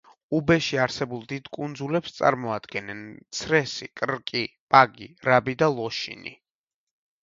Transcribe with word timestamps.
უბეში 0.35 0.79
არსებულ 0.85 1.21
დიდ 1.31 1.49
კუნძულებს 1.57 2.17
წარმოადგენენ: 2.17 3.05
ცრესი, 3.41 3.91
კრკი, 4.03 4.45
პაგი, 4.75 5.15
რაბი 5.33 5.61
და 5.65 5.75
ლოშინი. 5.81 6.39